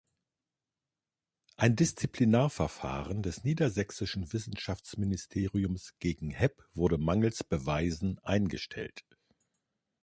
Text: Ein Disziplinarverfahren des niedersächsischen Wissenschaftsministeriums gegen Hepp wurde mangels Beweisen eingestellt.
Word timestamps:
Ein 1.57 1.75
Disziplinarverfahren 1.75 3.21
des 3.21 3.43
niedersächsischen 3.43 4.33
Wissenschaftsministeriums 4.33 5.93
gegen 5.99 6.31
Hepp 6.31 6.65
wurde 6.73 6.97
mangels 6.97 7.43
Beweisen 7.43 8.17
eingestellt. 8.23 9.05